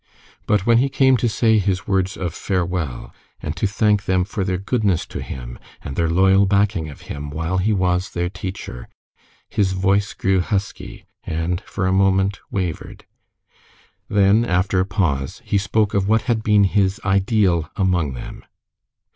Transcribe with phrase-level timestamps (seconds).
[0.47, 4.43] But when he came to say his words of farewell, and to thank them for
[4.43, 8.89] their goodness to him, and their loyal backing of him while he was their teacher,
[9.47, 13.05] his voice grew husky, and for a moment wavered.
[14.09, 18.43] Then, after a pause, he spoke of what had been his ideal among them.